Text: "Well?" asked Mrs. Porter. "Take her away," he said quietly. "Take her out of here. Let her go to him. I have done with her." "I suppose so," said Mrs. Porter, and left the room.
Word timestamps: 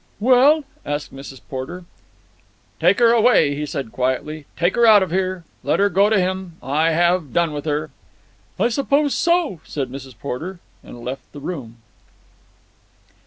"Well?" 0.19 0.63
asked 0.83 1.13
Mrs. 1.13 1.41
Porter. 1.47 1.85
"Take 2.79 2.97
her 2.97 3.11
away," 3.11 3.53
he 3.53 3.67
said 3.67 3.91
quietly. 3.91 4.47
"Take 4.57 4.73
her 4.75 4.83
out 4.87 5.03
of 5.03 5.11
here. 5.11 5.43
Let 5.61 5.79
her 5.79 5.89
go 5.89 6.09
to 6.09 6.19
him. 6.19 6.53
I 6.63 6.89
have 6.89 7.33
done 7.33 7.53
with 7.53 7.65
her." 7.65 7.91
"I 8.59 8.69
suppose 8.69 9.13
so," 9.13 9.61
said 9.63 9.91
Mrs. 9.91 10.17
Porter, 10.17 10.59
and 10.83 11.05
left 11.05 11.31
the 11.33 11.39
room. 11.39 11.83